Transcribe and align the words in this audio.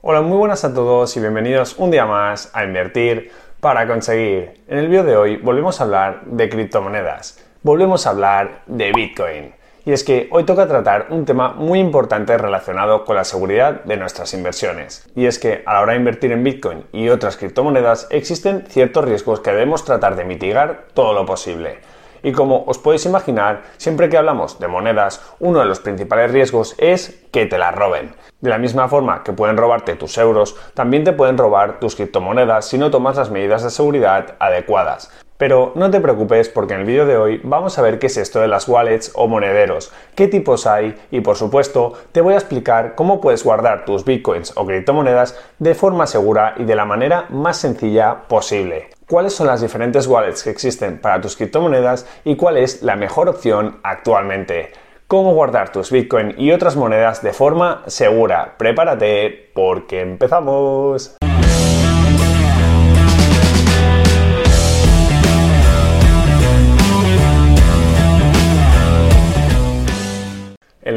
Hola, 0.00 0.20
muy 0.20 0.38
buenas 0.38 0.64
a 0.64 0.72
todos 0.72 1.16
y 1.16 1.20
bienvenidos 1.20 1.74
un 1.76 1.90
día 1.90 2.06
más 2.06 2.50
a 2.52 2.62
Invertir 2.62 3.32
para 3.58 3.84
conseguir. 3.88 4.60
En 4.68 4.78
el 4.78 4.86
vídeo 4.86 5.02
de 5.02 5.16
hoy 5.16 5.36
volvemos 5.38 5.80
a 5.80 5.84
hablar 5.84 6.22
de 6.24 6.48
criptomonedas, 6.48 7.44
volvemos 7.64 8.06
a 8.06 8.10
hablar 8.10 8.62
de 8.66 8.92
Bitcoin. 8.92 9.54
Y 9.84 9.90
es 9.90 10.04
que 10.04 10.28
hoy 10.30 10.44
toca 10.44 10.68
tratar 10.68 11.08
un 11.10 11.24
tema 11.24 11.52
muy 11.52 11.80
importante 11.80 12.38
relacionado 12.38 13.04
con 13.04 13.16
la 13.16 13.24
seguridad 13.24 13.82
de 13.82 13.96
nuestras 13.96 14.34
inversiones. 14.34 15.04
Y 15.16 15.26
es 15.26 15.40
que 15.40 15.64
a 15.66 15.72
la 15.72 15.80
hora 15.80 15.94
de 15.94 15.98
invertir 15.98 16.30
en 16.30 16.44
Bitcoin 16.44 16.84
y 16.92 17.08
otras 17.08 17.36
criptomonedas 17.36 18.06
existen 18.10 18.66
ciertos 18.68 19.04
riesgos 19.04 19.40
que 19.40 19.50
debemos 19.50 19.84
tratar 19.84 20.14
de 20.14 20.24
mitigar 20.24 20.84
todo 20.94 21.12
lo 21.12 21.26
posible. 21.26 21.78
Y 22.22 22.32
como 22.32 22.64
os 22.66 22.78
podéis 22.78 23.06
imaginar, 23.06 23.62
siempre 23.76 24.08
que 24.08 24.18
hablamos 24.18 24.58
de 24.58 24.68
monedas, 24.68 25.20
uno 25.40 25.60
de 25.60 25.66
los 25.66 25.80
principales 25.80 26.30
riesgos 26.32 26.74
es 26.78 27.24
que 27.32 27.46
te 27.46 27.58
las 27.58 27.74
roben. 27.74 28.14
De 28.40 28.50
la 28.50 28.58
misma 28.58 28.88
forma 28.88 29.22
que 29.22 29.32
pueden 29.32 29.56
robarte 29.56 29.96
tus 29.96 30.16
euros, 30.18 30.56
también 30.74 31.04
te 31.04 31.12
pueden 31.12 31.38
robar 31.38 31.80
tus 31.80 31.96
criptomonedas 31.96 32.66
si 32.68 32.78
no 32.78 32.90
tomas 32.90 33.16
las 33.16 33.30
medidas 33.30 33.62
de 33.62 33.70
seguridad 33.70 34.36
adecuadas. 34.38 35.10
Pero 35.38 35.70
no 35.76 35.88
te 35.88 36.00
preocupes 36.00 36.48
porque 36.48 36.74
en 36.74 36.80
el 36.80 36.86
vídeo 36.86 37.06
de 37.06 37.16
hoy 37.16 37.40
vamos 37.44 37.78
a 37.78 37.82
ver 37.82 38.00
qué 38.00 38.08
es 38.08 38.16
esto 38.16 38.40
de 38.40 38.48
las 38.48 38.68
wallets 38.68 39.12
o 39.14 39.28
monederos, 39.28 39.92
qué 40.16 40.26
tipos 40.26 40.66
hay 40.66 41.00
y 41.12 41.20
por 41.20 41.36
supuesto 41.36 41.92
te 42.10 42.20
voy 42.20 42.34
a 42.34 42.38
explicar 42.38 42.96
cómo 42.96 43.20
puedes 43.20 43.44
guardar 43.44 43.84
tus 43.84 44.04
bitcoins 44.04 44.52
o 44.56 44.66
criptomonedas 44.66 45.38
de 45.60 45.76
forma 45.76 46.08
segura 46.08 46.54
y 46.56 46.64
de 46.64 46.74
la 46.74 46.84
manera 46.84 47.26
más 47.30 47.56
sencilla 47.56 48.24
posible. 48.26 48.90
Cuáles 49.08 49.32
son 49.32 49.46
las 49.46 49.60
diferentes 49.60 50.08
wallets 50.08 50.42
que 50.42 50.50
existen 50.50 50.98
para 50.98 51.20
tus 51.20 51.36
criptomonedas 51.36 52.04
y 52.24 52.34
cuál 52.34 52.56
es 52.56 52.82
la 52.82 52.96
mejor 52.96 53.28
opción 53.28 53.78
actualmente. 53.84 54.72
Cómo 55.06 55.34
guardar 55.34 55.70
tus 55.70 55.92
bitcoins 55.92 56.34
y 56.36 56.50
otras 56.50 56.74
monedas 56.74 57.22
de 57.22 57.32
forma 57.32 57.84
segura. 57.86 58.56
Prepárate 58.58 59.50
porque 59.54 60.00
empezamos. 60.00 61.17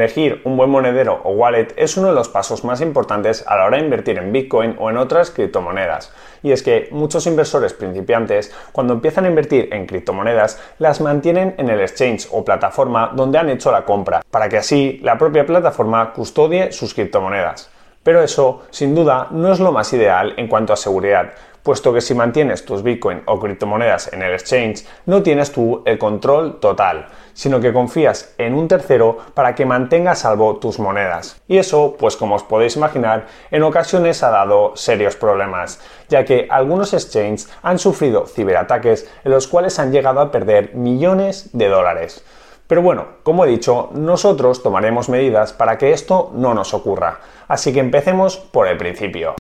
Elegir 0.02 0.42
un 0.42 0.56
buen 0.56 0.68
monedero 0.68 1.20
o 1.22 1.30
wallet 1.30 1.74
es 1.76 1.96
uno 1.96 2.08
de 2.08 2.14
los 2.14 2.28
pasos 2.28 2.64
más 2.64 2.80
importantes 2.80 3.44
a 3.46 3.54
la 3.54 3.66
hora 3.66 3.76
de 3.76 3.84
invertir 3.84 4.18
en 4.18 4.32
Bitcoin 4.32 4.74
o 4.80 4.90
en 4.90 4.96
otras 4.96 5.30
criptomonedas. 5.30 6.12
Y 6.42 6.50
es 6.50 6.64
que 6.64 6.88
muchos 6.90 7.24
inversores 7.28 7.72
principiantes, 7.72 8.52
cuando 8.72 8.94
empiezan 8.94 9.26
a 9.26 9.28
invertir 9.28 9.68
en 9.70 9.86
criptomonedas, 9.86 10.60
las 10.80 11.00
mantienen 11.00 11.54
en 11.56 11.68
el 11.68 11.80
exchange 11.80 12.26
o 12.32 12.44
plataforma 12.44 13.12
donde 13.14 13.38
han 13.38 13.48
hecho 13.48 13.70
la 13.70 13.84
compra, 13.84 14.22
para 14.28 14.48
que 14.48 14.56
así 14.56 14.98
la 15.04 15.16
propia 15.16 15.46
plataforma 15.46 16.12
custodie 16.12 16.72
sus 16.72 16.94
criptomonedas. 16.94 17.70
Pero 18.02 18.22
eso, 18.22 18.62
sin 18.70 18.94
duda, 18.94 19.28
no 19.30 19.52
es 19.52 19.60
lo 19.60 19.72
más 19.72 19.92
ideal 19.92 20.34
en 20.36 20.48
cuanto 20.48 20.72
a 20.72 20.76
seguridad, 20.76 21.32
puesto 21.62 21.92
que 21.92 22.00
si 22.00 22.14
mantienes 22.14 22.64
tus 22.64 22.82
Bitcoin 22.82 23.22
o 23.26 23.38
criptomonedas 23.38 24.12
en 24.12 24.22
el 24.22 24.32
exchange, 24.32 24.84
no 25.06 25.22
tienes 25.22 25.52
tú 25.52 25.82
el 25.84 25.98
control 25.98 26.58
total, 26.58 27.06
sino 27.34 27.60
que 27.60 27.72
confías 27.72 28.34
en 28.38 28.54
un 28.54 28.68
tercero 28.68 29.18
para 29.34 29.54
que 29.54 29.66
mantenga 29.66 30.12
a 30.12 30.16
salvo 30.16 30.56
tus 30.56 30.78
monedas. 30.78 31.40
Y 31.46 31.58
eso, 31.58 31.96
pues 31.98 32.16
como 32.16 32.34
os 32.34 32.42
podéis 32.42 32.76
imaginar, 32.76 33.26
en 33.50 33.62
ocasiones 33.62 34.22
ha 34.22 34.30
dado 34.30 34.76
serios 34.76 35.16
problemas, 35.16 35.80
ya 36.08 36.24
que 36.24 36.46
algunos 36.50 36.92
exchanges 36.94 37.48
han 37.62 37.78
sufrido 37.78 38.26
ciberataques 38.26 39.08
en 39.24 39.30
los 39.30 39.46
cuales 39.46 39.78
han 39.78 39.92
llegado 39.92 40.20
a 40.20 40.32
perder 40.32 40.74
millones 40.74 41.50
de 41.52 41.68
dólares. 41.68 42.24
Pero 42.72 42.80
bueno, 42.80 43.06
como 43.22 43.44
he 43.44 43.48
dicho, 43.48 43.90
nosotros 43.92 44.62
tomaremos 44.62 45.10
medidas 45.10 45.52
para 45.52 45.76
que 45.76 45.92
esto 45.92 46.30
no 46.32 46.54
nos 46.54 46.72
ocurra. 46.72 47.20
Así 47.46 47.70
que 47.70 47.80
empecemos 47.80 48.38
por 48.38 48.66
el 48.66 48.78
principio. 48.78 49.34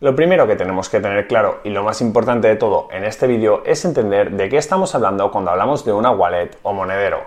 Lo 0.00 0.16
primero 0.16 0.46
que 0.46 0.56
tenemos 0.56 0.88
que 0.88 1.00
tener 1.00 1.28
claro 1.28 1.60
y 1.64 1.68
lo 1.68 1.82
más 1.82 2.00
importante 2.00 2.48
de 2.48 2.56
todo 2.56 2.88
en 2.92 3.04
este 3.04 3.26
vídeo 3.26 3.62
es 3.66 3.84
entender 3.84 4.30
de 4.30 4.48
qué 4.48 4.56
estamos 4.56 4.94
hablando 4.94 5.30
cuando 5.30 5.50
hablamos 5.50 5.84
de 5.84 5.92
una 5.92 6.12
wallet 6.12 6.56
o 6.62 6.72
monedero. 6.72 7.20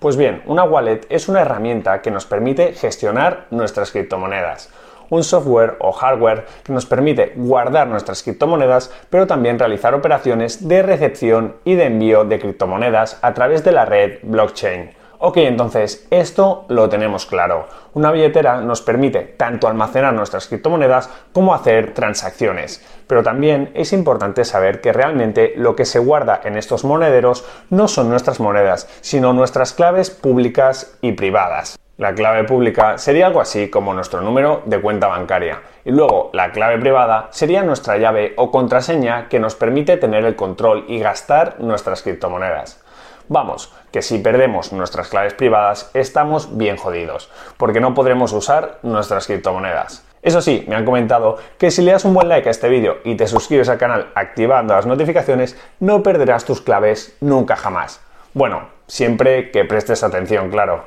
Pues 0.00 0.16
bien, 0.16 0.42
una 0.46 0.64
wallet 0.64 1.06
es 1.10 1.28
una 1.28 1.42
herramienta 1.42 2.02
que 2.02 2.10
nos 2.10 2.26
permite 2.26 2.72
gestionar 2.72 3.46
nuestras 3.52 3.92
criptomonedas. 3.92 4.68
Un 5.10 5.24
software 5.24 5.76
o 5.80 5.92
hardware 5.92 6.46
que 6.62 6.72
nos 6.72 6.86
permite 6.86 7.32
guardar 7.36 7.88
nuestras 7.88 8.22
criptomonedas, 8.22 8.90
pero 9.10 9.26
también 9.26 9.58
realizar 9.58 9.94
operaciones 9.94 10.68
de 10.68 10.82
recepción 10.82 11.56
y 11.64 11.74
de 11.74 11.84
envío 11.84 12.24
de 12.24 12.38
criptomonedas 12.38 13.18
a 13.22 13.34
través 13.34 13.64
de 13.64 13.72
la 13.72 13.84
red 13.84 14.18
blockchain. 14.22 14.98
Ok, 15.20 15.38
entonces 15.38 16.06
esto 16.12 16.64
lo 16.68 16.88
tenemos 16.88 17.26
claro. 17.26 17.66
Una 17.94 18.12
billetera 18.12 18.60
nos 18.60 18.82
permite 18.82 19.22
tanto 19.22 19.66
almacenar 19.66 20.14
nuestras 20.14 20.46
criptomonedas 20.46 21.10
como 21.32 21.54
hacer 21.54 21.92
transacciones. 21.92 22.84
Pero 23.08 23.24
también 23.24 23.72
es 23.74 23.92
importante 23.92 24.44
saber 24.44 24.80
que 24.80 24.92
realmente 24.92 25.54
lo 25.56 25.74
que 25.74 25.86
se 25.86 25.98
guarda 25.98 26.40
en 26.44 26.56
estos 26.56 26.84
monederos 26.84 27.44
no 27.68 27.88
son 27.88 28.10
nuestras 28.10 28.38
monedas, 28.38 28.88
sino 29.00 29.32
nuestras 29.32 29.72
claves 29.72 30.10
públicas 30.10 30.96
y 31.00 31.12
privadas. 31.12 31.76
La 31.98 32.14
clave 32.14 32.44
pública 32.44 32.96
sería 32.96 33.26
algo 33.26 33.40
así 33.40 33.70
como 33.70 33.92
nuestro 33.92 34.20
número 34.20 34.62
de 34.66 34.80
cuenta 34.80 35.08
bancaria 35.08 35.62
y 35.84 35.90
luego 35.90 36.30
la 36.32 36.52
clave 36.52 36.78
privada 36.78 37.26
sería 37.32 37.64
nuestra 37.64 37.98
llave 37.98 38.34
o 38.36 38.52
contraseña 38.52 39.28
que 39.28 39.40
nos 39.40 39.56
permite 39.56 39.96
tener 39.96 40.24
el 40.24 40.36
control 40.36 40.84
y 40.86 41.00
gastar 41.00 41.56
nuestras 41.58 42.02
criptomonedas. 42.02 42.80
Vamos, 43.26 43.74
que 43.90 44.02
si 44.02 44.18
perdemos 44.18 44.72
nuestras 44.72 45.08
claves 45.08 45.34
privadas 45.34 45.90
estamos 45.92 46.56
bien 46.56 46.76
jodidos, 46.76 47.32
porque 47.56 47.80
no 47.80 47.94
podremos 47.94 48.32
usar 48.32 48.78
nuestras 48.84 49.26
criptomonedas. 49.26 50.06
Eso 50.22 50.40
sí, 50.40 50.64
me 50.68 50.76
han 50.76 50.84
comentado 50.84 51.38
que 51.58 51.72
si 51.72 51.82
le 51.82 51.90
das 51.90 52.04
un 52.04 52.14
buen 52.14 52.28
like 52.28 52.46
a 52.48 52.52
este 52.52 52.68
vídeo 52.68 52.98
y 53.02 53.16
te 53.16 53.26
suscribes 53.26 53.68
al 53.68 53.78
canal 53.78 54.12
activando 54.14 54.72
las 54.72 54.86
notificaciones, 54.86 55.58
no 55.80 56.04
perderás 56.04 56.44
tus 56.44 56.60
claves 56.60 57.16
nunca 57.20 57.56
jamás. 57.56 58.00
Bueno, 58.34 58.68
siempre 58.86 59.50
que 59.50 59.64
prestes 59.64 60.02
atención, 60.02 60.50
claro. 60.50 60.84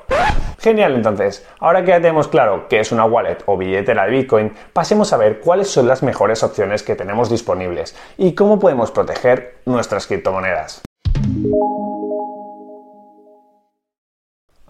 Genial, 0.60 0.96
entonces, 0.96 1.48
ahora 1.60 1.82
que 1.82 1.90
ya 1.90 2.02
tenemos 2.02 2.28
claro 2.28 2.68
qué 2.70 2.80
es 2.80 2.92
una 2.92 3.06
wallet 3.06 3.38
o 3.48 3.58
billetera 3.58 4.06
de 4.06 4.12
Bitcoin, 4.12 4.54
pasemos 4.74 5.12
a 5.12 5.18
ver 5.18 5.40
cuáles 5.40 5.70
son 5.70 5.88
las 5.88 6.04
mejores 6.04 6.44
opciones 6.44 6.84
que 6.84 6.96
tenemos 6.96 7.30
disponibles 7.30 7.96
y 8.18 8.36
cómo 8.36 8.60
podemos 8.60 8.92
proteger 8.92 9.56
nuestras 9.66 10.06
criptomonedas. 10.06 10.84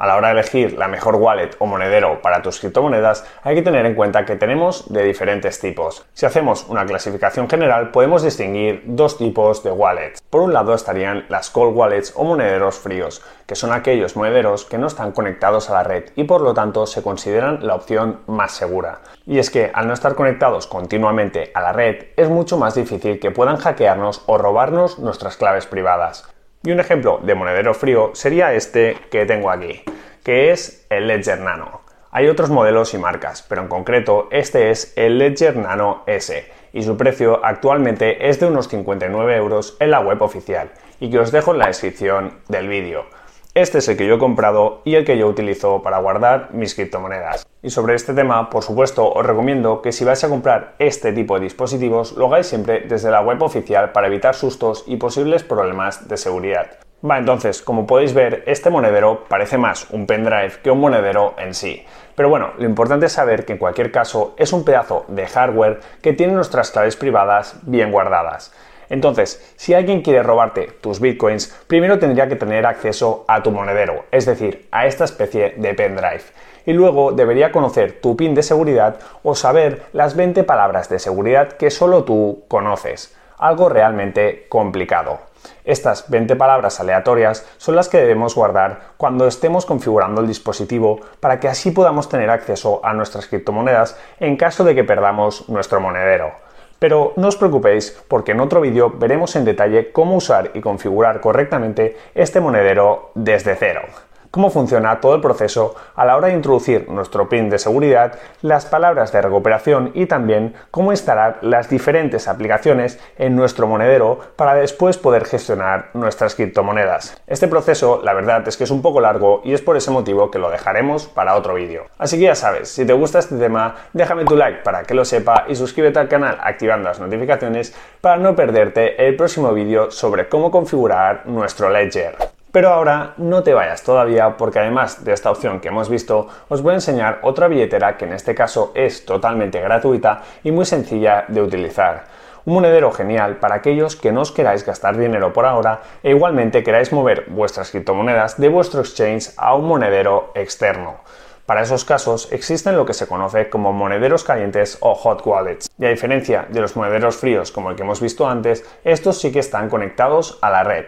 A 0.01 0.07
la 0.07 0.15
hora 0.15 0.29
de 0.29 0.33
elegir 0.33 0.79
la 0.79 0.87
mejor 0.87 1.17
wallet 1.17 1.51
o 1.59 1.67
monedero 1.67 2.23
para 2.23 2.41
tus 2.41 2.59
criptomonedas, 2.59 3.23
hay 3.43 3.53
que 3.53 3.61
tener 3.61 3.85
en 3.85 3.93
cuenta 3.93 4.25
que 4.25 4.35
tenemos 4.35 4.91
de 4.91 5.03
diferentes 5.03 5.59
tipos. 5.59 6.07
Si 6.13 6.25
hacemos 6.25 6.65
una 6.69 6.87
clasificación 6.87 7.47
general, 7.47 7.91
podemos 7.91 8.23
distinguir 8.23 8.81
dos 8.87 9.19
tipos 9.19 9.63
de 9.63 9.69
wallets. 9.69 10.23
Por 10.27 10.41
un 10.41 10.53
lado 10.53 10.73
estarían 10.73 11.25
las 11.29 11.51
cold 11.51 11.77
wallets 11.77 12.13
o 12.15 12.23
monederos 12.23 12.79
fríos, 12.79 13.21
que 13.45 13.53
son 13.53 13.71
aquellos 13.71 14.15
monederos 14.15 14.65
que 14.65 14.79
no 14.79 14.87
están 14.87 15.11
conectados 15.11 15.69
a 15.69 15.73
la 15.73 15.83
red 15.83 16.05
y 16.15 16.23
por 16.23 16.41
lo 16.41 16.55
tanto 16.55 16.87
se 16.87 17.03
consideran 17.03 17.59
la 17.67 17.75
opción 17.75 18.21
más 18.25 18.53
segura. 18.53 19.01
Y 19.27 19.37
es 19.37 19.51
que 19.51 19.69
al 19.71 19.87
no 19.87 19.93
estar 19.93 20.15
conectados 20.15 20.65
continuamente 20.65 21.51
a 21.53 21.61
la 21.61 21.73
red, 21.73 22.05
es 22.17 22.27
mucho 22.27 22.57
más 22.57 22.73
difícil 22.73 23.19
que 23.19 23.29
puedan 23.29 23.57
hackearnos 23.57 24.23
o 24.25 24.39
robarnos 24.39 24.97
nuestras 24.97 25.37
claves 25.37 25.67
privadas. 25.67 26.30
Y 26.63 26.71
un 26.71 26.79
ejemplo 26.79 27.19
de 27.23 27.33
monedero 27.33 27.73
frío 27.73 28.11
sería 28.13 28.53
este 28.53 28.95
que 29.09 29.25
tengo 29.25 29.49
aquí, 29.49 29.81
que 30.23 30.51
es 30.51 30.85
el 30.91 31.07
Ledger 31.07 31.39
Nano. 31.39 31.81
Hay 32.11 32.27
otros 32.27 32.51
modelos 32.51 32.93
y 32.93 32.99
marcas, 32.99 33.41
pero 33.41 33.63
en 33.63 33.67
concreto 33.67 34.27
este 34.29 34.69
es 34.69 34.93
el 34.95 35.17
Ledger 35.17 35.55
Nano 35.57 36.03
S 36.05 36.51
y 36.71 36.83
su 36.83 36.97
precio 36.97 37.43
actualmente 37.43 38.29
es 38.29 38.39
de 38.39 38.45
unos 38.45 38.67
59 38.67 39.35
euros 39.35 39.75
en 39.79 39.89
la 39.89 40.01
web 40.01 40.21
oficial 40.21 40.69
y 40.99 41.09
que 41.09 41.17
os 41.17 41.31
dejo 41.31 41.53
en 41.53 41.59
la 41.59 41.67
descripción 41.67 42.37
del 42.47 42.67
vídeo. 42.67 43.05
Este 43.53 43.79
es 43.79 43.89
el 43.89 43.97
que 43.97 44.07
yo 44.07 44.15
he 44.15 44.17
comprado 44.17 44.79
y 44.85 44.95
el 44.95 45.03
que 45.03 45.17
yo 45.17 45.27
utilizo 45.27 45.81
para 45.81 45.99
guardar 45.99 46.53
mis 46.53 46.73
criptomonedas. 46.73 47.45
Y 47.61 47.69
sobre 47.69 47.95
este 47.95 48.13
tema, 48.13 48.49
por 48.49 48.63
supuesto, 48.63 49.11
os 49.11 49.25
recomiendo 49.25 49.81
que 49.81 49.91
si 49.91 50.05
vais 50.05 50.23
a 50.23 50.29
comprar 50.29 50.75
este 50.79 51.11
tipo 51.11 51.35
de 51.35 51.43
dispositivos, 51.43 52.13
lo 52.13 52.27
hagáis 52.27 52.47
siempre 52.47 52.85
desde 52.87 53.11
la 53.11 53.19
web 53.19 53.41
oficial 53.43 53.91
para 53.91 54.07
evitar 54.07 54.35
sustos 54.35 54.85
y 54.87 54.95
posibles 54.95 55.43
problemas 55.43 56.07
de 56.07 56.15
seguridad. 56.15 56.79
Va, 57.03 57.17
entonces, 57.17 57.61
como 57.61 57.85
podéis 57.85 58.13
ver, 58.13 58.43
este 58.47 58.69
monedero 58.69 59.25
parece 59.27 59.57
más 59.57 59.89
un 59.89 60.05
pendrive 60.05 60.53
que 60.63 60.71
un 60.71 60.79
monedero 60.79 61.33
en 61.37 61.53
sí. 61.53 61.85
Pero 62.15 62.29
bueno, 62.29 62.51
lo 62.57 62.63
importante 62.63 63.07
es 63.07 63.11
saber 63.11 63.43
que 63.43 63.53
en 63.53 63.59
cualquier 63.59 63.91
caso 63.91 64.33
es 64.37 64.53
un 64.53 64.63
pedazo 64.63 65.03
de 65.09 65.27
hardware 65.27 65.81
que 66.01 66.13
tiene 66.13 66.31
nuestras 66.31 66.71
claves 66.71 66.95
privadas 66.95 67.57
bien 67.63 67.91
guardadas. 67.91 68.53
Entonces, 68.91 69.41
si 69.55 69.73
alguien 69.73 70.01
quiere 70.01 70.21
robarte 70.21 70.67
tus 70.81 70.99
bitcoins, 70.99 71.47
primero 71.67 71.97
tendría 71.97 72.27
que 72.27 72.35
tener 72.35 72.65
acceso 72.65 73.23
a 73.25 73.41
tu 73.41 73.49
monedero, 73.49 74.03
es 74.11 74.25
decir, 74.25 74.67
a 74.69 74.85
esta 74.85 75.05
especie 75.05 75.53
de 75.55 75.73
pendrive. 75.73 76.23
Y 76.65 76.73
luego 76.73 77.13
debería 77.13 77.53
conocer 77.53 78.01
tu 78.01 78.17
PIN 78.17 78.35
de 78.35 78.43
seguridad 78.43 78.99
o 79.23 79.33
saber 79.33 79.83
las 79.93 80.17
20 80.17 80.43
palabras 80.43 80.89
de 80.89 80.99
seguridad 80.99 81.53
que 81.53 81.71
solo 81.71 82.03
tú 82.03 82.43
conoces. 82.49 83.15
Algo 83.37 83.69
realmente 83.69 84.45
complicado. 84.49 85.19
Estas 85.63 86.09
20 86.09 86.35
palabras 86.35 86.81
aleatorias 86.81 87.47
son 87.57 87.77
las 87.77 87.87
que 87.87 87.97
debemos 87.97 88.35
guardar 88.35 88.91
cuando 88.97 89.25
estemos 89.25 89.65
configurando 89.65 90.19
el 90.19 90.27
dispositivo 90.27 90.99
para 91.21 91.39
que 91.39 91.47
así 91.47 91.71
podamos 91.71 92.09
tener 92.09 92.29
acceso 92.29 92.81
a 92.83 92.93
nuestras 92.93 93.25
criptomonedas 93.27 93.97
en 94.19 94.35
caso 94.35 94.65
de 94.65 94.75
que 94.75 94.83
perdamos 94.83 95.47
nuestro 95.47 95.79
monedero. 95.79 96.50
Pero 96.81 97.13
no 97.15 97.29
os 97.29 97.37
preocupéis 97.37 97.93
porque 98.09 98.33
en 98.33 98.41
otro 98.41 98.59
vídeo 98.59 98.89
veremos 98.89 99.35
en 99.35 99.45
detalle 99.45 99.91
cómo 99.91 100.15
usar 100.15 100.49
y 100.55 100.61
configurar 100.61 101.21
correctamente 101.21 101.95
este 102.15 102.41
monedero 102.41 103.11
desde 103.13 103.55
cero 103.55 103.85
cómo 104.31 104.49
funciona 104.49 104.99
todo 105.01 105.15
el 105.15 105.21
proceso 105.21 105.75
a 105.95 106.05
la 106.05 106.15
hora 106.15 106.29
de 106.29 106.33
introducir 106.33 106.89
nuestro 106.89 107.29
PIN 107.29 107.49
de 107.49 107.59
seguridad, 107.59 108.17
las 108.41 108.65
palabras 108.65 109.11
de 109.11 109.21
recuperación 109.21 109.91
y 109.93 110.05
también 110.05 110.55
cómo 110.71 110.91
instalar 110.91 111.39
las 111.41 111.69
diferentes 111.69 112.27
aplicaciones 112.27 112.99
en 113.17 113.35
nuestro 113.35 113.67
monedero 113.67 114.19
para 114.37 114.55
después 114.55 114.97
poder 114.97 115.25
gestionar 115.25 115.89
nuestras 115.93 116.35
criptomonedas. 116.35 117.21
Este 117.27 117.47
proceso, 117.47 118.01
la 118.03 118.13
verdad 118.13 118.47
es 118.47 118.57
que 118.57 118.63
es 118.63 118.71
un 118.71 118.81
poco 118.81 119.01
largo 119.01 119.41
y 119.43 119.53
es 119.53 119.61
por 119.61 119.77
ese 119.77 119.91
motivo 119.91 120.31
que 120.31 120.39
lo 120.39 120.49
dejaremos 120.49 121.07
para 121.07 121.35
otro 121.35 121.53
vídeo. 121.53 121.85
Así 121.97 122.17
que 122.17 122.23
ya 122.23 122.35
sabes, 122.35 122.69
si 122.69 122.85
te 122.85 122.93
gusta 122.93 123.19
este 123.19 123.35
tema, 123.35 123.75
déjame 123.93 124.25
tu 124.25 124.35
like 124.35 124.63
para 124.63 124.83
que 124.83 124.93
lo 124.93 125.03
sepa 125.03 125.45
y 125.47 125.55
suscríbete 125.55 125.99
al 125.99 126.07
canal 126.07 126.37
activando 126.41 126.87
las 126.87 126.99
notificaciones 126.99 127.75
para 127.99 128.17
no 128.17 128.35
perderte 128.35 129.05
el 129.07 129.15
próximo 129.15 129.53
vídeo 129.53 129.91
sobre 129.91 130.29
cómo 130.29 130.51
configurar 130.51 131.27
nuestro 131.27 131.69
Ledger. 131.69 132.30
Pero 132.51 132.69
ahora 132.69 133.13
no 133.15 133.43
te 133.43 133.53
vayas 133.53 133.81
todavía 133.81 134.35
porque 134.35 134.59
además 134.59 135.05
de 135.05 135.13
esta 135.13 135.31
opción 135.31 135.61
que 135.61 135.69
hemos 135.69 135.87
visto, 135.87 136.27
os 136.49 136.61
voy 136.61 136.71
a 136.71 136.75
enseñar 136.75 137.19
otra 137.23 137.47
billetera 137.47 137.95
que 137.95 138.03
en 138.03 138.11
este 138.11 138.35
caso 138.35 138.73
es 138.75 139.05
totalmente 139.05 139.61
gratuita 139.61 140.21
y 140.43 140.51
muy 140.51 140.65
sencilla 140.65 141.23
de 141.29 141.41
utilizar. 141.41 142.03
Un 142.43 142.55
monedero 142.55 142.91
genial 142.91 143.37
para 143.37 143.55
aquellos 143.55 143.95
que 143.95 144.11
no 144.11 144.21
os 144.21 144.33
queráis 144.33 144.65
gastar 144.65 144.97
dinero 144.97 145.31
por 145.31 145.45
ahora 145.45 145.79
e 146.03 146.09
igualmente 146.09 146.61
queráis 146.61 146.91
mover 146.91 147.25
vuestras 147.29 147.71
criptomonedas 147.71 148.37
de 148.37 148.49
vuestro 148.49 148.81
exchange 148.81 149.31
a 149.37 149.55
un 149.55 149.65
monedero 149.65 150.31
externo. 150.35 150.97
Para 151.45 151.61
esos 151.61 151.85
casos 151.85 152.31
existen 152.33 152.75
lo 152.75 152.85
que 152.85 152.93
se 152.93 153.07
conoce 153.07 153.49
como 153.49 153.71
monederos 153.71 154.25
calientes 154.25 154.77
o 154.81 154.93
hot 154.95 155.25
wallets. 155.25 155.69
Y 155.79 155.85
a 155.85 155.89
diferencia 155.89 156.47
de 156.49 156.59
los 156.59 156.75
monederos 156.75 157.15
fríos 157.15 157.51
como 157.51 157.69
el 157.69 157.77
que 157.77 157.83
hemos 157.83 158.01
visto 158.01 158.27
antes, 158.27 158.65
estos 158.83 159.21
sí 159.21 159.31
que 159.31 159.39
están 159.39 159.69
conectados 159.69 160.37
a 160.41 160.49
la 160.49 160.63
red. 160.63 160.85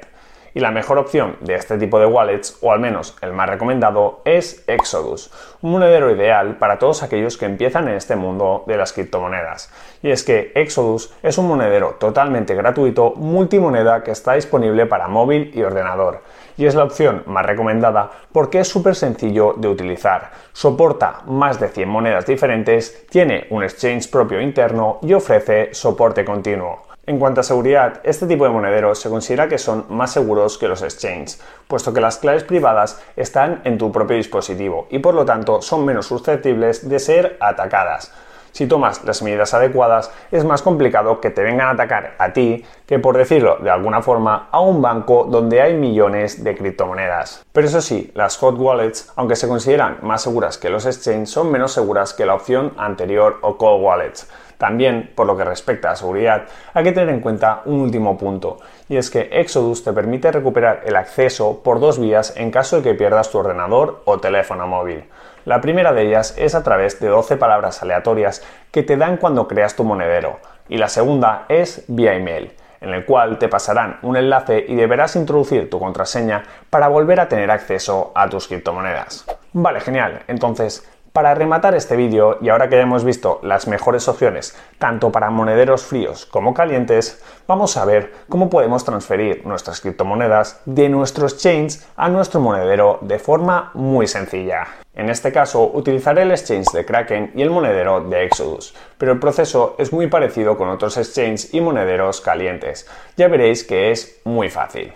Y 0.56 0.60
la 0.60 0.72
mejor 0.72 1.00
opción 1.00 1.36
de 1.42 1.56
este 1.56 1.78
tipo 1.78 2.00
de 2.00 2.06
wallets, 2.06 2.58
o 2.62 2.72
al 2.72 2.80
menos 2.80 3.18
el 3.22 3.34
más 3.34 3.50
recomendado, 3.50 4.22
es 4.24 4.64
Exodus, 4.68 5.32
un 5.62 5.72
monedero 5.72 6.12
ideal 6.12 6.58
para 6.58 6.78
todos 6.78 7.02
aquellos 7.02 7.38
que 7.38 7.46
empiezan 7.46 7.88
en 7.88 7.96
este 7.96 8.16
mundo 8.16 8.64
de 8.68 8.78
las 8.78 8.94
criptomonedas. 8.94 9.72
Y 10.04 10.12
es 10.12 10.24
que 10.24 10.52
Exodus 10.54 11.14
es 11.24 11.38
un 11.38 11.48
monedero 11.48 11.96
totalmente 12.00 12.54
gratuito 12.54 13.14
multimoneda 13.16 14.04
que 14.04 14.12
está 14.12 14.34
disponible 14.34 14.86
para 14.86 15.08
móvil 15.08 15.52
y 15.56 15.64
ordenador. 15.64 16.22
Y 16.56 16.68
es 16.68 16.76
la 16.76 16.84
opción 16.84 17.24
más 17.26 17.46
recomendada 17.46 18.12
porque 18.32 18.60
es 18.60 18.68
súper 18.68 18.96
sencillo 18.96 19.54
de 19.58 19.68
utilizar. 19.68 20.32
Soporta 20.52 21.22
más 21.26 21.60
de 21.60 21.70
100 21.70 21.90
monedas 21.90 22.28
diferentes, 22.28 23.08
tiene 23.08 23.48
un 23.50 23.64
exchange 23.64 24.10
propio 24.12 24.40
interno 24.40 25.00
y 25.02 25.14
ofrece 25.14 25.74
soporte 25.74 26.24
continuo. 26.24 26.93
En 27.06 27.20
cuanto 27.20 27.42
a 27.42 27.44
seguridad, 27.44 28.00
este 28.06 28.28
tipo 28.28 28.46
de 28.46 28.50
monederos 28.50 28.98
se 28.98 29.10
considera 29.10 29.50
que 29.50 29.58
son 29.58 29.86
más 29.90 30.14
seguros 30.14 30.58
que 30.58 30.70
los 30.70 30.82
exchanges, 30.82 31.38
puesto 31.68 31.94
que 31.94 32.00
las 32.00 32.18
claves 32.18 32.46
privadas 32.46 33.02
están 33.18 33.60
en 33.66 33.78
tu 33.78 33.92
propio 33.92 34.16
dispositivo 34.16 34.88
y 34.90 35.00
por 35.00 35.14
lo 35.14 35.26
tanto 35.26 35.62
son 35.62 35.84
menos 35.84 36.06
susceptibles 36.06 36.88
de 36.88 37.00
ser 37.00 37.36
atacadas. 37.42 38.14
Si 38.54 38.68
tomas 38.68 39.04
las 39.04 39.24
medidas 39.24 39.56
adecuadas, 39.56 40.12
es 40.32 40.46
más 40.46 40.62
complicado 40.62 41.20
que 41.20 41.32
te 41.32 41.42
vengan 41.42 41.70
a 41.70 41.72
atacar 41.72 42.14
a 42.20 42.34
ti 42.34 42.64
que, 42.86 43.00
por 43.00 43.18
decirlo 43.18 43.58
de 43.58 43.72
alguna 43.72 44.04
forma, 44.04 44.48
a 44.52 44.60
un 44.60 44.80
banco 44.80 45.28
donde 45.28 45.60
hay 45.60 45.74
millones 45.74 46.44
de 46.44 46.56
criptomonedas. 46.56 47.44
Pero 47.52 47.66
eso 47.66 47.82
sí, 47.82 48.12
las 48.14 48.38
hot 48.38 48.56
wallets, 48.60 49.12
aunque 49.16 49.36
se 49.36 49.48
consideran 49.48 49.98
más 50.04 50.22
seguras 50.22 50.60
que 50.60 50.70
los 50.70 50.86
exchanges, 50.86 51.32
son 51.32 51.52
menos 51.52 51.72
seguras 51.72 52.14
que 52.14 52.28
la 52.28 52.36
opción 52.36 52.74
anterior 52.78 53.40
o 53.42 53.58
cold 53.58 53.84
wallets. 53.84 54.30
También, 54.60 55.12
por 55.16 55.26
lo 55.26 55.36
que 55.36 55.44
respecta 55.44 55.90
a 55.90 55.96
seguridad, 55.96 56.44
hay 56.76 56.84
que 56.84 56.92
tener 56.92 57.10
en 57.10 57.22
cuenta 57.22 57.64
un 57.66 57.82
último 57.82 58.20
punto, 58.20 58.60
y 58.88 58.98
es 58.98 59.10
que 59.10 59.30
Exodus 59.32 59.84
te 59.84 59.92
permite 59.94 60.32
recuperar 60.32 60.84
el 60.86 60.96
acceso 60.96 61.64
por 61.64 61.80
dos 61.80 62.00
vías 62.00 62.36
en 62.38 62.52
caso 62.52 62.78
de 62.78 62.84
que 62.84 62.94
pierdas 62.94 63.32
tu 63.32 63.40
ordenador 63.40 64.04
o 64.06 64.20
teléfono 64.20 64.68
móvil. 64.68 65.06
La 65.46 65.62
primera 65.62 65.94
de 65.94 66.04
ellas 66.04 66.34
es 66.38 66.56
a 66.56 66.64
través 66.64 67.00
de 67.00 67.08
12 67.08 67.38
palabras 67.38 67.82
aleatorias 67.82 68.44
que 68.72 68.84
te 68.84 68.98
dan 68.98 69.18
cuando 69.18 69.48
creas 69.48 69.76
tu 69.76 69.84
monedero, 69.84 70.40
y 70.70 70.78
la 70.78 70.88
segunda 70.88 71.46
es 71.50 71.84
vía 71.88 72.16
email 72.16 72.54
en 72.84 72.94
el 72.94 73.06
cual 73.06 73.40
te 73.40 73.48
pasarán 73.48 73.98
un 74.02 74.18
enlace 74.18 74.66
y 74.68 74.76
deberás 74.76 75.16
introducir 75.16 75.70
tu 75.70 75.80
contraseña 75.80 76.44
para 76.70 76.90
volver 76.90 77.20
a 77.22 77.30
tener 77.30 77.50
acceso 77.50 78.12
a 78.14 78.30
tus 78.30 78.48
criptomonedas. 78.48 79.26
Vale, 79.54 79.80
genial. 79.80 80.24
Entonces, 80.28 80.86
para 81.14 81.36
rematar 81.36 81.76
este 81.76 81.96
vídeo, 81.96 82.40
y 82.42 82.50
ahora 82.50 82.68
que 82.68 82.76
ya 82.76 82.82
hemos 82.82 83.04
visto 83.04 83.40
las 83.44 83.68
mejores 83.68 84.08
opciones 84.08 84.58
tanto 84.80 85.12
para 85.12 85.30
monederos 85.30 85.84
fríos 85.84 86.26
como 86.26 86.54
calientes, 86.54 87.24
vamos 87.48 87.78
a 87.78 87.86
ver 87.86 88.12
cómo 88.28 88.50
podemos 88.50 88.84
transferir 88.84 89.46
nuestras 89.46 89.80
criptomonedas 89.80 90.62
de 90.66 90.90
nuestros 90.90 91.38
chains 91.38 91.88
a 91.96 92.10
nuestro 92.10 92.42
monedero 92.42 92.98
de 93.02 93.20
forma 93.20 93.72
muy 93.76 94.08
sencilla. 94.08 94.68
En 94.96 95.10
este 95.10 95.32
caso 95.32 95.72
utilizaré 95.74 96.24
el 96.24 96.32
exchange 96.32 96.72
de 96.74 96.86
Kraken 96.86 97.32
y 97.36 97.44
el 97.44 97.50
monedero 97.50 98.02
de 98.02 98.26
Exodus, 98.26 98.76
pero 98.98 99.12
el 99.12 99.20
proceso 99.20 99.76
es 99.78 99.94
muy 99.94 100.08
parecido 100.08 100.58
con 100.58 100.70
otros 100.70 100.98
exchanges 100.98 101.54
y 101.54 101.62
monederos 101.62 102.22
calientes. 102.22 102.88
Ya 103.18 103.28
veréis 103.28 103.64
que 103.64 103.92
es 103.92 104.20
muy 104.24 104.50
fácil. 104.50 104.94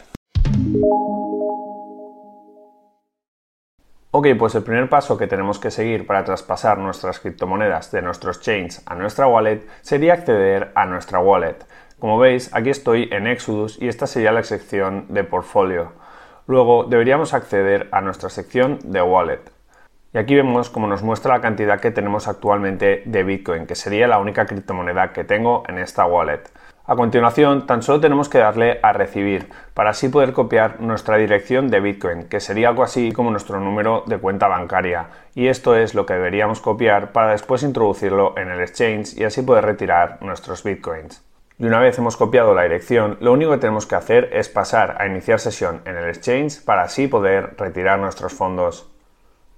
Ok, 4.19 4.29
pues 4.35 4.55
el 4.55 4.63
primer 4.63 4.89
paso 4.89 5.15
que 5.15 5.27
tenemos 5.27 5.59
que 5.59 5.69
seguir 5.69 6.07
para 6.07 6.23
traspasar 6.23 6.79
nuestras 6.79 7.19
criptomonedas 7.19 7.91
de 7.91 8.01
nuestros 8.01 8.41
chains 8.41 8.81
a 8.87 8.95
nuestra 8.95 9.27
wallet 9.27 9.61
sería 9.81 10.13
acceder 10.13 10.71
a 10.73 10.87
nuestra 10.87 11.19
wallet. 11.19 11.57
Como 11.99 12.17
veis, 12.17 12.49
aquí 12.51 12.71
estoy 12.71 13.09
en 13.11 13.27
Exodus 13.27 13.79
y 13.79 13.87
esta 13.87 14.07
sería 14.07 14.31
la 14.31 14.41
sección 14.41 15.05
de 15.09 15.23
portfolio. 15.23 15.91
Luego 16.47 16.85
deberíamos 16.85 17.35
acceder 17.35 17.89
a 17.91 18.01
nuestra 18.01 18.31
sección 18.31 18.79
de 18.85 19.03
wallet. 19.03 19.51
Y 20.15 20.17
aquí 20.17 20.33
vemos 20.33 20.71
cómo 20.71 20.87
nos 20.87 21.03
muestra 21.03 21.35
la 21.35 21.41
cantidad 21.41 21.79
que 21.79 21.91
tenemos 21.91 22.27
actualmente 22.27 23.03
de 23.05 23.21
Bitcoin, 23.21 23.67
que 23.67 23.75
sería 23.75 24.07
la 24.07 24.17
única 24.17 24.47
criptomoneda 24.47 25.13
que 25.13 25.25
tengo 25.25 25.61
en 25.67 25.77
esta 25.77 26.07
wallet. 26.07 26.41
A 26.89 26.95
continuación, 26.95 27.67
tan 27.67 27.83
solo 27.83 27.99
tenemos 27.99 28.29
que 28.29 28.37
darle 28.37 28.79
a 28.81 28.93
recibir 28.93 29.49
para 29.73 29.89
así 29.89 30.07
poder 30.07 30.31
copiar 30.31 30.79
nuestra 30.79 31.17
dirección 31.17 31.69
de 31.69 31.81
Bitcoin, 31.81 32.29
que 32.29 32.39
sería 32.39 32.69
algo 32.69 32.81
así 32.81 33.11
como 33.11 33.29
nuestro 33.29 33.59
número 33.59 34.05
de 34.07 34.17
cuenta 34.17 34.47
bancaria. 34.47 35.09
Y 35.35 35.47
esto 35.47 35.75
es 35.75 35.95
lo 35.95 36.05
que 36.05 36.13
deberíamos 36.13 36.61
copiar 36.61 37.11
para 37.11 37.31
después 37.31 37.63
introducirlo 37.63 38.37
en 38.37 38.47
el 38.47 38.61
exchange 38.61 39.17
y 39.17 39.25
así 39.25 39.41
poder 39.41 39.65
retirar 39.65 40.19
nuestros 40.21 40.63
Bitcoins. 40.63 41.21
Y 41.59 41.65
una 41.65 41.81
vez 41.81 41.97
hemos 41.97 42.15
copiado 42.15 42.55
la 42.55 42.63
dirección, 42.63 43.17
lo 43.19 43.33
único 43.33 43.51
que 43.51 43.57
tenemos 43.57 43.85
que 43.85 43.95
hacer 43.95 44.29
es 44.31 44.47
pasar 44.47 44.95
a 44.97 45.07
iniciar 45.07 45.41
sesión 45.41 45.81
en 45.83 45.97
el 45.97 46.07
exchange 46.07 46.63
para 46.63 46.83
así 46.83 47.09
poder 47.09 47.57
retirar 47.57 47.99
nuestros 47.99 48.31
fondos. 48.31 48.89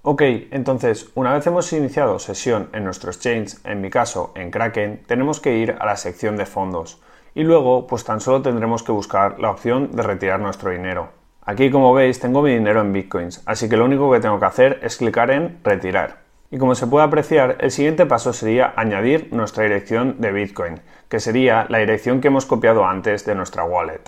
Ok, 0.02 0.22
entonces 0.50 1.10
una 1.14 1.32
vez 1.34 1.46
hemos 1.46 1.72
iniciado 1.72 2.18
sesión 2.18 2.70
en 2.72 2.82
nuestro 2.82 3.12
exchange, 3.12 3.58
en 3.62 3.80
mi 3.80 3.88
caso 3.88 4.32
en 4.34 4.50
Kraken, 4.50 5.04
tenemos 5.06 5.38
que 5.38 5.58
ir 5.58 5.76
a 5.78 5.86
la 5.86 5.96
sección 5.96 6.36
de 6.36 6.46
fondos 6.46 7.00
y 7.34 7.44
luego 7.44 7.86
pues 7.86 8.04
tan 8.04 8.20
solo 8.20 8.42
tendremos 8.42 8.82
que 8.82 8.92
buscar 8.92 9.38
la 9.38 9.50
opción 9.50 9.90
de 9.92 10.02
retirar 10.02 10.40
nuestro 10.40 10.70
dinero. 10.70 11.08
Aquí 11.44 11.70
como 11.70 11.94
veis 11.94 12.20
tengo 12.20 12.42
mi 12.42 12.52
dinero 12.52 12.80
en 12.80 12.92
bitcoins, 12.92 13.42
así 13.46 13.68
que 13.68 13.76
lo 13.76 13.84
único 13.84 14.10
que 14.12 14.20
tengo 14.20 14.38
que 14.38 14.46
hacer 14.46 14.80
es 14.82 14.96
clicar 14.96 15.30
en 15.30 15.58
retirar. 15.64 16.18
Y 16.50 16.58
como 16.58 16.74
se 16.74 16.86
puede 16.86 17.04
apreciar, 17.04 17.56
el 17.60 17.70
siguiente 17.70 18.06
paso 18.06 18.32
sería 18.32 18.72
añadir 18.76 19.28
nuestra 19.32 19.64
dirección 19.64 20.16
de 20.18 20.32
bitcoin, 20.32 20.80
que 21.08 21.20
sería 21.20 21.66
la 21.68 21.78
dirección 21.78 22.20
que 22.20 22.28
hemos 22.28 22.44
copiado 22.44 22.84
antes 22.84 23.24
de 23.24 23.36
nuestra 23.36 23.64
wallet. 23.64 24.02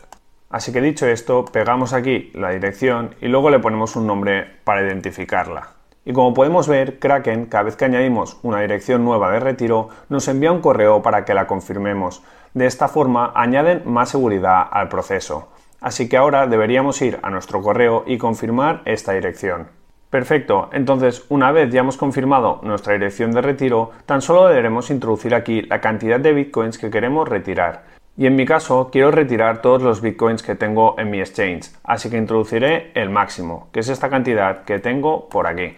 Así 0.51 0.73
que 0.73 0.81
dicho 0.81 1.07
esto, 1.07 1.45
pegamos 1.45 1.93
aquí 1.93 2.31
la 2.35 2.51
dirección 2.51 3.15
y 3.21 3.29
luego 3.29 3.49
le 3.49 3.59
ponemos 3.59 3.97
un 3.97 4.07
nombre 4.07 4.47
para 4.65 4.83
identificarla. 4.83 5.71
Y 6.05 6.13
como 6.13 6.35
podemos 6.35 6.67
ver, 6.67 6.99
Kraken, 6.99 7.47
cada 7.47 7.63
vez 7.63 7.77
que 7.77 7.85
añadimos 7.85 8.39
una 8.43 8.61
dirección 8.61 9.05
nueva 9.05 9.31
de 9.31 9.39
retiro, 9.39 9.89
nos 10.09 10.27
envía 10.27 10.51
un 10.51 10.61
correo 10.61 11.01
para 11.01 11.25
que 11.25 11.33
la 11.33 11.47
confirmemos. 11.47 12.25
De 12.55 12.67
esta 12.67 12.89
forma 12.89 13.33
añaden 13.35 13.83
más 13.87 14.11
seguridad 14.11 14.67
al 14.71 14.89
proceso. 14.89 15.49
Así 15.81 16.09
que 16.09 16.17
ahora 16.17 16.47
deberíamos 16.47 17.01
ir 17.03 17.19
a 17.23 17.31
nuestro 17.31 17.61
correo 17.61 18.05
y 18.07 18.19
confirmar 18.19 18.83
esta 18.85 19.13
dirección. 19.13 19.69
Perfecto, 20.11 20.69
entonces 20.73 21.25
una 21.31 21.53
vez 21.53 21.73
ya 21.73 21.81
hemos 21.81 21.97
confirmado 21.97 22.61
nuestra 22.63 22.93
dirección 22.93 23.33
de 23.33 23.41
retiro, 23.41 23.93
tan 24.05 24.21
solo 24.21 24.47
deberemos 24.47 24.91
introducir 24.91 25.35
aquí 25.35 25.63
la 25.63 25.81
cantidad 25.81 26.21
de 26.21 26.35
bitcoins 26.35 26.77
que 26.77 26.91
queremos 26.91 27.27
retirar. 27.27 27.85
Y 28.19 28.27
en 28.27 28.37
mi 28.37 28.45
caso 28.45 28.91
quiero 28.93 29.11
retirar 29.11 29.63
todos 29.63 29.81
los 29.81 30.03
bitcoins 30.03 30.43
que 30.43 30.55
tengo 30.55 30.97
en 30.99 31.11
mi 31.11 31.21
exchange, 31.21 31.73
así 31.83 32.11
que 32.11 32.19
introduciré 32.19 32.93
el 32.95 33.09
máximo, 33.09 33.69
que 33.73 33.81
es 33.81 33.89
esta 33.89 34.11
cantidad 34.11 34.65
que 34.65 34.79
tengo 34.79 35.31
por 35.31 35.47
aquí. 35.47 35.77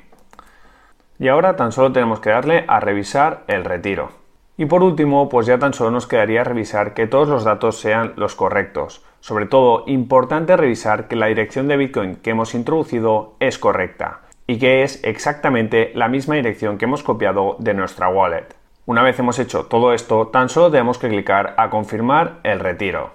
Y 1.21 1.29
ahora 1.29 1.55
tan 1.55 1.71
solo 1.71 1.93
tenemos 1.93 2.19
que 2.19 2.31
darle 2.31 2.65
a 2.67 2.81
revisar 2.81 3.45
el 3.47 3.65
retiro. 3.65 4.24
Y 4.57 4.67
por 4.67 4.83
último, 4.85 5.29
pues 5.29 5.47
ya 5.47 5.59
tan 5.59 5.75
solo 5.75 5.91
nos 5.91 6.07
quedaría 6.07 6.45
revisar 6.45 6.95
que 6.95 7.09
todos 7.09 7.29
los 7.29 7.43
datos 7.43 7.79
sean 7.79 8.13
los 8.17 8.37
correctos. 8.37 9.05
Sobre 9.21 9.47
todo, 9.47 9.85
importante 9.87 10.57
revisar 10.57 11.09
que 11.09 11.17
la 11.17 11.27
dirección 11.27 11.67
de 11.67 11.77
Bitcoin 11.77 12.17
que 12.17 12.31
hemos 12.31 12.55
introducido 12.55 13.35
es 13.41 13.59
correcta 13.59 14.21
y 14.47 14.59
que 14.59 14.83
es 14.83 15.03
exactamente 15.03 15.91
la 15.95 16.09
misma 16.09 16.37
dirección 16.37 16.79
que 16.79 16.85
hemos 16.85 17.03
copiado 17.03 17.57
de 17.59 17.75
nuestra 17.75 18.09
wallet. 18.09 18.55
Una 18.87 19.03
vez 19.03 19.19
hemos 19.19 19.39
hecho 19.39 19.65
todo 19.65 19.95
esto, 19.95 20.29
tan 20.29 20.51
solo 20.51 20.71
tenemos 20.71 20.99
que 20.99 21.09
clicar 21.09 21.55
a 21.57 21.71
confirmar 21.71 22.41
el 22.43 22.61
retiro. 22.61 23.13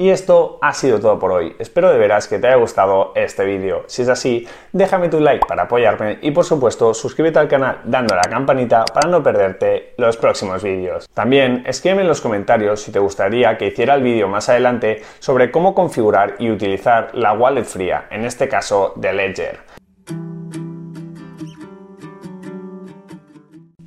Y 0.00 0.08
esto 0.08 0.58
ha 0.62 0.72
sido 0.72 0.98
todo 0.98 1.18
por 1.18 1.30
hoy. 1.30 1.54
Espero 1.58 1.92
de 1.92 1.98
veras 1.98 2.26
que 2.26 2.38
te 2.38 2.46
haya 2.46 2.56
gustado 2.56 3.12
este 3.14 3.44
vídeo. 3.44 3.84
Si 3.86 4.00
es 4.00 4.08
así, 4.08 4.48
déjame 4.72 5.10
tu 5.10 5.20
like 5.20 5.44
para 5.46 5.64
apoyarme 5.64 6.16
y 6.22 6.30
por 6.30 6.46
supuesto 6.46 6.94
suscríbete 6.94 7.38
al 7.38 7.48
canal 7.48 7.82
dando 7.84 8.14
a 8.14 8.16
la 8.16 8.22
campanita 8.22 8.86
para 8.86 9.10
no 9.10 9.22
perderte 9.22 9.92
los 9.98 10.16
próximos 10.16 10.62
vídeos. 10.62 11.06
También 11.12 11.64
escríbeme 11.66 12.00
en 12.00 12.08
los 12.08 12.22
comentarios 12.22 12.80
si 12.80 12.90
te 12.90 12.98
gustaría 12.98 13.58
que 13.58 13.66
hiciera 13.66 13.94
el 13.94 14.02
vídeo 14.02 14.26
más 14.26 14.48
adelante 14.48 15.02
sobre 15.18 15.50
cómo 15.50 15.74
configurar 15.74 16.36
y 16.38 16.50
utilizar 16.50 17.14
la 17.14 17.34
wallet 17.34 17.64
fría, 17.64 18.06
en 18.10 18.24
este 18.24 18.48
caso 18.48 18.94
de 18.96 19.12
Ledger. 19.12 19.58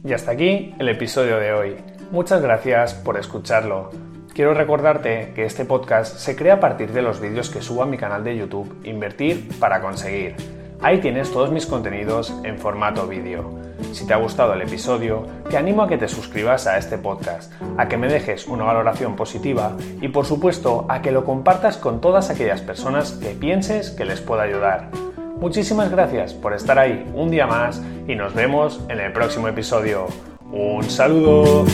Y 0.03 0.13
hasta 0.13 0.29
aquí 0.29 0.75
el 0.77 0.89
episodio 0.89 1.39
de 1.39 1.53
hoy. 1.53 1.77
Muchas 2.11 2.39
gracias 2.39 2.93
por 2.93 3.17
escucharlo. 3.17 4.12
Quiero 4.33 4.55
recordarte 4.55 5.31
que 5.35 5.45
este 5.45 5.63
podcast 5.63 6.17
se 6.17 6.35
crea 6.35 6.55
a 6.55 6.59
partir 6.59 6.91
de 6.91 7.03
los 7.03 7.19
vídeos 7.19 7.51
que 7.51 7.61
subo 7.61 7.83
a 7.83 7.85
mi 7.85 7.97
canal 7.97 8.23
de 8.23 8.35
YouTube 8.35 8.81
Invertir 8.83 9.47
para 9.59 9.79
conseguir. 9.79 10.35
Ahí 10.81 10.99
tienes 11.01 11.31
todos 11.31 11.51
mis 11.51 11.67
contenidos 11.67 12.33
en 12.43 12.57
formato 12.57 13.07
vídeo. 13.07 13.51
Si 13.91 14.07
te 14.07 14.13
ha 14.15 14.17
gustado 14.17 14.53
el 14.53 14.63
episodio, 14.63 15.27
te 15.51 15.57
animo 15.57 15.83
a 15.83 15.87
que 15.87 15.99
te 15.99 16.07
suscribas 16.07 16.65
a 16.65 16.79
este 16.79 16.97
podcast, 16.97 17.53
a 17.77 17.87
que 17.87 17.97
me 17.97 18.07
dejes 18.07 18.47
una 18.47 18.63
valoración 18.63 19.15
positiva 19.15 19.77
y 20.01 20.07
por 20.07 20.25
supuesto 20.25 20.87
a 20.89 21.03
que 21.03 21.11
lo 21.11 21.25
compartas 21.25 21.77
con 21.77 22.01
todas 22.01 22.31
aquellas 22.31 22.61
personas 22.61 23.11
que 23.11 23.35
pienses 23.35 23.91
que 23.91 24.03
les 24.03 24.19
pueda 24.19 24.41
ayudar. 24.41 24.89
Muchísimas 25.37 25.91
gracias 25.91 26.33
por 26.33 26.53
estar 26.53 26.79
ahí 26.79 27.05
un 27.13 27.29
día 27.29 27.45
más 27.45 27.83
y 28.07 28.15
nos 28.15 28.33
vemos 28.33 28.81
en 28.89 28.99
el 28.99 29.13
próximo 29.13 29.47
episodio. 29.47 30.07
Un 30.51 30.83
saludo. 30.85 31.65